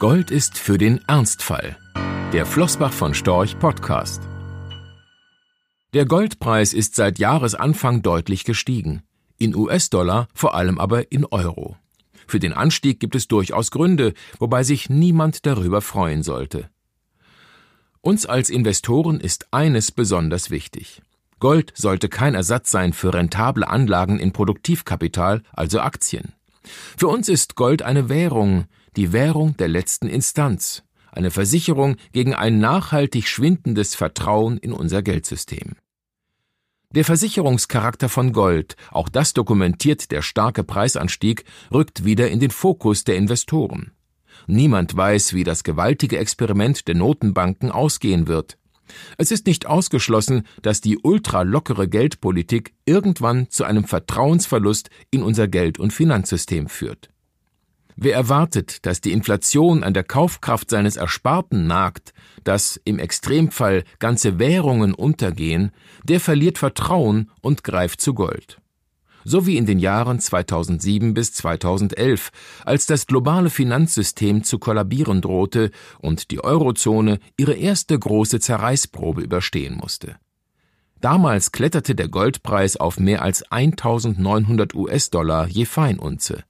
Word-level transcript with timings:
Gold 0.00 0.30
ist 0.30 0.56
für 0.56 0.78
den 0.78 1.06
Ernstfall. 1.08 1.76
Der 2.32 2.46
Flossbach 2.46 2.94
von 2.94 3.12
Storch 3.12 3.58
Podcast. 3.58 4.22
Der 5.92 6.06
Goldpreis 6.06 6.72
ist 6.72 6.94
seit 6.94 7.18
Jahresanfang 7.18 8.00
deutlich 8.00 8.44
gestiegen. 8.44 9.02
In 9.36 9.54
US-Dollar, 9.54 10.28
vor 10.32 10.54
allem 10.54 10.78
aber 10.78 11.12
in 11.12 11.26
Euro. 11.26 11.76
Für 12.26 12.40
den 12.40 12.54
Anstieg 12.54 12.98
gibt 12.98 13.14
es 13.14 13.28
durchaus 13.28 13.70
Gründe, 13.70 14.14
wobei 14.38 14.62
sich 14.62 14.88
niemand 14.88 15.44
darüber 15.44 15.82
freuen 15.82 16.22
sollte. 16.22 16.70
Uns 18.00 18.24
als 18.24 18.48
Investoren 18.48 19.20
ist 19.20 19.52
eines 19.52 19.92
besonders 19.92 20.50
wichtig. 20.50 21.02
Gold 21.40 21.74
sollte 21.76 22.08
kein 22.08 22.34
Ersatz 22.34 22.70
sein 22.70 22.94
für 22.94 23.12
rentable 23.12 23.68
Anlagen 23.68 24.18
in 24.18 24.32
Produktivkapital, 24.32 25.42
also 25.52 25.80
Aktien. 25.80 26.32
Für 26.96 27.08
uns 27.08 27.28
ist 27.28 27.54
Gold 27.54 27.82
eine 27.82 28.08
Währung, 28.08 28.64
die 28.96 29.12
Währung 29.12 29.56
der 29.56 29.68
letzten 29.68 30.08
Instanz, 30.08 30.82
eine 31.12 31.30
Versicherung 31.30 31.96
gegen 32.12 32.34
ein 32.34 32.58
nachhaltig 32.58 33.26
schwindendes 33.26 33.94
Vertrauen 33.94 34.58
in 34.58 34.72
unser 34.72 35.02
Geldsystem. 35.02 35.76
Der 36.92 37.04
Versicherungscharakter 37.04 38.08
von 38.08 38.32
Gold, 38.32 38.74
auch 38.90 39.08
das 39.08 39.32
dokumentiert 39.32 40.10
der 40.10 40.22
starke 40.22 40.64
Preisanstieg, 40.64 41.44
rückt 41.72 42.04
wieder 42.04 42.30
in 42.30 42.40
den 42.40 42.50
Fokus 42.50 43.04
der 43.04 43.16
Investoren. 43.16 43.92
Niemand 44.48 44.96
weiß, 44.96 45.34
wie 45.34 45.44
das 45.44 45.62
gewaltige 45.62 46.18
Experiment 46.18 46.88
der 46.88 46.96
Notenbanken 46.96 47.70
ausgehen 47.70 48.26
wird. 48.26 48.58
Es 49.18 49.30
ist 49.30 49.46
nicht 49.46 49.66
ausgeschlossen, 49.66 50.42
dass 50.62 50.80
die 50.80 50.98
ultralockere 50.98 51.88
Geldpolitik 51.88 52.74
irgendwann 52.86 53.48
zu 53.50 53.62
einem 53.62 53.84
Vertrauensverlust 53.84 54.90
in 55.12 55.22
unser 55.22 55.46
Geld- 55.46 55.78
und 55.78 55.92
Finanzsystem 55.92 56.68
führt. 56.68 57.10
Wer 58.02 58.14
erwartet, 58.14 58.86
dass 58.86 59.02
die 59.02 59.12
Inflation 59.12 59.84
an 59.84 59.92
der 59.92 60.04
Kaufkraft 60.04 60.70
seines 60.70 60.96
Ersparten 60.96 61.66
nagt, 61.66 62.14
dass 62.44 62.80
im 62.84 62.98
Extremfall 62.98 63.84
ganze 63.98 64.38
Währungen 64.38 64.94
untergehen, 64.94 65.70
der 66.04 66.18
verliert 66.18 66.56
Vertrauen 66.56 67.30
und 67.42 67.62
greift 67.62 68.00
zu 68.00 68.14
Gold. 68.14 68.58
So 69.24 69.44
wie 69.44 69.58
in 69.58 69.66
den 69.66 69.78
Jahren 69.78 70.18
2007 70.18 71.12
bis 71.12 71.34
2011, 71.34 72.30
als 72.64 72.86
das 72.86 73.06
globale 73.06 73.50
Finanzsystem 73.50 74.44
zu 74.44 74.58
kollabieren 74.58 75.20
drohte 75.20 75.70
und 75.98 76.30
die 76.30 76.42
Eurozone 76.42 77.18
ihre 77.36 77.52
erste 77.52 77.98
große 77.98 78.40
Zerreißprobe 78.40 79.20
überstehen 79.20 79.76
musste. 79.76 80.16
Damals 81.02 81.52
kletterte 81.52 81.94
der 81.94 82.08
Goldpreis 82.08 82.78
auf 82.78 82.98
mehr 82.98 83.20
als 83.20 83.42
1900 83.52 84.74
US-Dollar 84.74 85.48
je 85.48 85.66
Feinunze. 85.66 86.44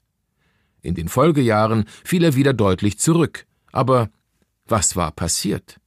In 0.82 0.94
den 0.94 1.08
Folgejahren 1.08 1.84
fiel 2.04 2.24
er 2.24 2.34
wieder 2.34 2.52
deutlich 2.52 2.98
zurück. 2.98 3.46
Aber 3.72 4.10
was 4.66 4.96
war 4.96 5.12
passiert? 5.12 5.80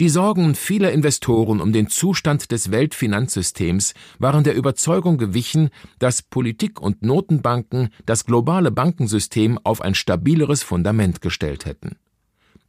Die 0.00 0.08
Sorgen 0.08 0.54
vieler 0.54 0.90
Investoren 0.90 1.60
um 1.60 1.72
den 1.72 1.86
Zustand 1.88 2.50
des 2.50 2.70
Weltfinanzsystems 2.70 3.94
waren 4.18 4.42
der 4.42 4.56
Überzeugung 4.56 5.16
gewichen, 5.16 5.70
dass 5.98 6.22
Politik 6.22 6.80
und 6.80 7.02
Notenbanken 7.02 7.90
das 8.04 8.24
globale 8.24 8.70
Bankensystem 8.70 9.58
auf 9.62 9.80
ein 9.80 9.94
stabileres 9.94 10.62
Fundament 10.62 11.20
gestellt 11.20 11.66
hätten. 11.66 11.96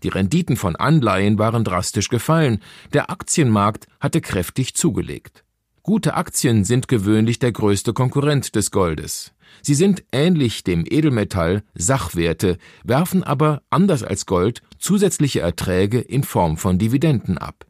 Die 0.03 0.09
Renditen 0.09 0.57
von 0.57 0.75
Anleihen 0.75 1.39
waren 1.39 1.63
drastisch 1.63 2.09
gefallen, 2.09 2.59
der 2.91 3.09
Aktienmarkt 3.09 3.87
hatte 3.99 4.21
kräftig 4.21 4.75
zugelegt. 4.75 5.43
Gute 5.81 6.13
Aktien 6.13 6.65
sind 6.65 6.87
gewöhnlich 6.87 7.39
der 7.39 7.51
größte 7.51 7.93
Konkurrent 7.93 8.55
des 8.55 8.69
Goldes. 8.69 9.32
Sie 9.61 9.75
sind 9.75 10.03
ähnlich 10.11 10.63
dem 10.63 10.85
Edelmetall 10.85 11.63
Sachwerte, 11.75 12.57
werfen 12.83 13.23
aber, 13.23 13.61
anders 13.69 14.03
als 14.03 14.25
Gold, 14.25 14.61
zusätzliche 14.79 15.41
Erträge 15.41 15.99
in 15.99 16.23
Form 16.23 16.57
von 16.57 16.77
Dividenden 16.77 17.37
ab. 17.37 17.65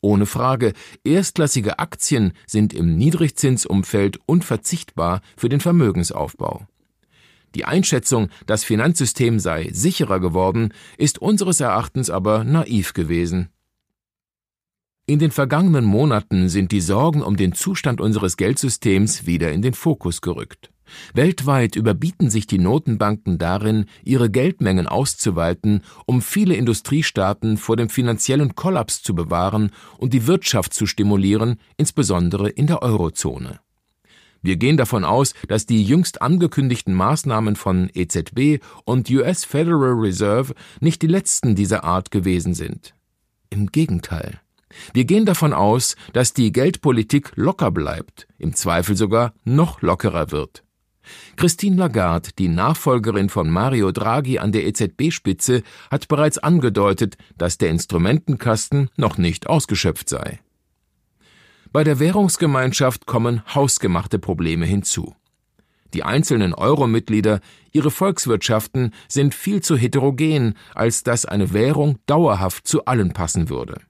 Ohne 0.00 0.26
Frage, 0.26 0.72
erstklassige 1.04 1.78
Aktien 1.78 2.32
sind 2.46 2.72
im 2.72 2.96
Niedrigzinsumfeld 2.96 4.20
unverzichtbar 4.26 5.22
für 5.36 5.48
den 5.48 5.60
Vermögensaufbau. 5.60 6.66
Die 7.54 7.64
Einschätzung, 7.64 8.28
das 8.46 8.62
Finanzsystem 8.62 9.38
sei 9.38 9.70
sicherer 9.72 10.20
geworden, 10.20 10.72
ist 10.98 11.18
unseres 11.18 11.60
Erachtens 11.60 12.10
aber 12.10 12.44
naiv 12.44 12.92
gewesen. 12.92 13.48
In 15.06 15.18
den 15.18 15.30
vergangenen 15.30 15.86
Monaten 15.86 16.50
sind 16.50 16.70
die 16.70 16.82
Sorgen 16.82 17.22
um 17.22 17.36
den 17.36 17.54
Zustand 17.54 18.00
unseres 18.00 18.36
Geldsystems 18.36 19.26
wieder 19.26 19.50
in 19.50 19.62
den 19.62 19.72
Fokus 19.72 20.20
gerückt. 20.20 20.70
Weltweit 21.14 21.76
überbieten 21.76 22.30
sich 22.30 22.46
die 22.46 22.58
Notenbanken 22.58 23.38
darin, 23.38 23.86
ihre 24.04 24.30
Geldmengen 24.30 24.86
auszuweiten, 24.86 25.82
um 26.06 26.22
viele 26.22 26.54
Industriestaaten 26.54 27.56
vor 27.56 27.76
dem 27.76 27.88
finanziellen 27.88 28.54
Kollaps 28.54 29.02
zu 29.02 29.14
bewahren 29.14 29.70
und 29.98 30.12
die 30.12 30.26
Wirtschaft 30.26 30.74
zu 30.74 30.86
stimulieren, 30.86 31.56
insbesondere 31.76 32.48
in 32.48 32.66
der 32.66 32.82
Eurozone. 32.82 33.60
Wir 34.40 34.56
gehen 34.56 34.76
davon 34.76 35.04
aus, 35.04 35.34
dass 35.48 35.66
die 35.66 35.82
jüngst 35.82 36.22
angekündigten 36.22 36.94
Maßnahmen 36.94 37.56
von 37.56 37.90
EZB 37.92 38.62
und 38.84 39.10
US 39.10 39.44
Federal 39.44 39.94
Reserve 39.94 40.54
nicht 40.80 41.02
die 41.02 41.08
letzten 41.08 41.56
dieser 41.56 41.84
Art 41.84 42.10
gewesen 42.10 42.54
sind. 42.54 42.94
Im 43.50 43.66
Gegenteil. 43.72 44.40
Wir 44.92 45.04
gehen 45.04 45.24
davon 45.24 45.52
aus, 45.52 45.96
dass 46.12 46.34
die 46.34 46.52
Geldpolitik 46.52 47.32
locker 47.34 47.70
bleibt, 47.70 48.28
im 48.38 48.54
Zweifel 48.54 48.96
sogar 48.96 49.32
noch 49.44 49.82
lockerer 49.82 50.30
wird. 50.30 50.62
Christine 51.36 51.76
Lagarde, 51.76 52.30
die 52.38 52.48
Nachfolgerin 52.48 53.28
von 53.28 53.50
Mario 53.50 53.92
Draghi 53.92 54.38
an 54.38 54.52
der 54.52 54.66
EZB-Spitze, 54.66 55.62
hat 55.90 56.08
bereits 56.08 56.38
angedeutet, 56.38 57.16
dass 57.36 57.58
der 57.58 57.70
Instrumentenkasten 57.70 58.90
noch 58.96 59.18
nicht 59.18 59.46
ausgeschöpft 59.46 60.08
sei. 60.08 60.40
Bei 61.72 61.84
der 61.84 61.98
Währungsgemeinschaft 61.98 63.06
kommen 63.06 63.42
hausgemachte 63.54 64.18
Probleme 64.18 64.64
hinzu. 64.64 65.14
Die 65.94 66.02
einzelnen 66.02 66.54
Euro-Mitglieder, 66.54 67.40
ihre 67.72 67.90
Volkswirtschaften 67.90 68.92
sind 69.08 69.34
viel 69.34 69.62
zu 69.62 69.76
heterogen, 69.76 70.54
als 70.74 71.02
dass 71.02 71.24
eine 71.24 71.52
Währung 71.52 71.98
dauerhaft 72.06 72.66
zu 72.66 72.84
allen 72.84 73.12
passen 73.12 73.48
würde. 73.48 73.80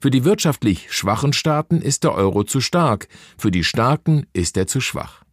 Für 0.00 0.10
die 0.10 0.24
wirtschaftlich 0.24 0.92
schwachen 0.92 1.32
Staaten 1.32 1.80
ist 1.80 2.04
der 2.04 2.14
Euro 2.14 2.44
zu 2.44 2.60
stark, 2.60 3.08
für 3.36 3.50
die 3.50 3.64
starken 3.64 4.26
ist 4.32 4.56
er 4.56 4.66
zu 4.66 4.80
schwach 4.80 5.23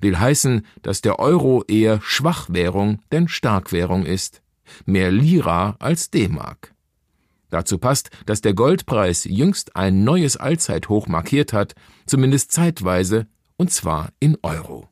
will 0.00 0.18
heißen, 0.18 0.66
dass 0.82 1.00
der 1.00 1.18
Euro 1.18 1.64
eher 1.66 2.00
Schwachwährung 2.02 3.00
denn 3.12 3.28
Starkwährung 3.28 4.04
ist, 4.04 4.42
mehr 4.86 5.10
Lira 5.10 5.76
als 5.78 6.10
D-Mark. 6.10 6.74
Dazu 7.50 7.78
passt, 7.78 8.10
dass 8.26 8.40
der 8.40 8.54
Goldpreis 8.54 9.24
jüngst 9.24 9.74
ein 9.76 10.04
neues 10.04 10.36
Allzeithoch 10.36 11.08
markiert 11.08 11.52
hat, 11.52 11.74
zumindest 12.06 12.52
zeitweise, 12.52 13.26
und 13.56 13.72
zwar 13.72 14.10
in 14.20 14.38
Euro. 14.42 14.88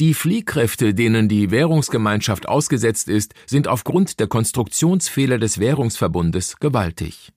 Die 0.00 0.14
Fliehkräfte, 0.14 0.94
denen 0.94 1.28
die 1.28 1.50
Währungsgemeinschaft 1.50 2.48
ausgesetzt 2.48 3.08
ist, 3.08 3.34
sind 3.46 3.68
aufgrund 3.68 4.20
der 4.20 4.26
Konstruktionsfehler 4.26 5.38
des 5.38 5.58
Währungsverbundes 5.58 6.56
gewaltig. 6.56 7.32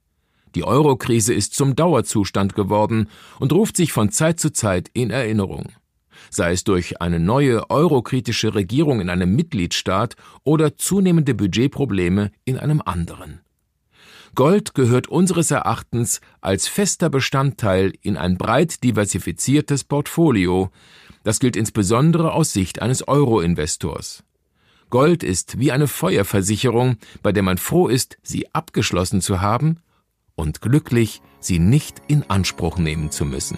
Die 0.55 0.63
Eurokrise 0.63 1.33
ist 1.33 1.53
zum 1.53 1.75
Dauerzustand 1.75 2.55
geworden 2.55 3.09
und 3.39 3.51
ruft 3.51 3.75
sich 3.75 3.91
von 3.91 4.09
Zeit 4.09 4.39
zu 4.39 4.53
Zeit 4.53 4.89
in 4.93 5.11
Erinnerung 5.11 5.73
sei 6.29 6.51
es 6.51 6.63
durch 6.63 7.01
eine 7.01 7.19
neue 7.19 7.69
eurokritische 7.69 8.55
Regierung 8.55 9.01
in 9.01 9.09
einem 9.09 9.35
Mitgliedstaat 9.35 10.15
oder 10.43 10.77
zunehmende 10.77 11.33
Budgetprobleme 11.33 12.31
in 12.43 12.57
einem 12.57 12.81
anderen. 12.83 13.41
Gold 14.35 14.75
gehört 14.75 15.07
unseres 15.07 15.49
Erachtens 15.49 16.19
als 16.41 16.67
fester 16.67 17.09
Bestandteil 17.09 17.93
in 18.01 18.17
ein 18.17 18.37
breit 18.37 18.83
diversifiziertes 18.83 19.85
Portfolio. 19.85 20.71
Das 21.23 21.39
gilt 21.39 21.55
insbesondere 21.55 22.33
aus 22.33 22.51
Sicht 22.51 22.81
eines 22.81 23.07
Euro-Investors. 23.07 24.23
Gold 24.89 25.23
ist 25.23 25.57
wie 25.59 25.71
eine 25.71 25.87
Feuerversicherung, 25.87 26.97
bei 27.23 27.31
der 27.31 27.43
man 27.43 27.57
froh 27.57 27.87
ist, 27.87 28.17
sie 28.23 28.53
abgeschlossen 28.53 29.21
zu 29.21 29.41
haben 29.41 29.79
und 30.35 30.61
glücklich, 30.61 31.21
sie 31.39 31.59
nicht 31.59 32.01
in 32.07 32.29
Anspruch 32.29 32.77
nehmen 32.77 33.11
zu 33.11 33.25
müssen. 33.25 33.57